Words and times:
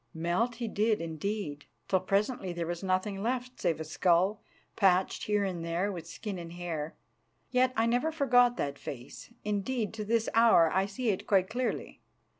Melt 0.15 0.55
he 0.55 0.67
did, 0.67 0.99
indeed, 0.99 1.65
till 1.87 1.99
presently 1.99 2.51
there 2.53 2.65
was 2.65 2.81
nothing 2.81 3.21
left 3.21 3.61
save 3.61 3.79
a 3.79 3.83
skull 3.83 4.41
patched 4.75 5.25
here 5.25 5.43
and 5.43 5.63
there 5.63 5.91
with 5.91 6.07
skin 6.07 6.39
and 6.39 6.53
hair. 6.53 6.95
Yet 7.51 7.71
I 7.75 7.85
never 7.85 8.11
forgot 8.11 8.57
that 8.57 8.79
face; 8.79 9.31
indeed, 9.45 9.93
to 9.93 10.03
this 10.03 10.27
hour 10.33 10.71
I 10.73 10.87
see 10.87 11.09
it 11.09 11.27
quite 11.27 11.51
clearly. 11.51 12.01